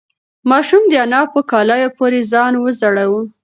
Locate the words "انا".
1.03-1.21